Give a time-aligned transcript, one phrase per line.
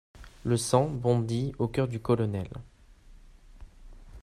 [0.45, 2.49] Le sang bondit au cœur du colonel.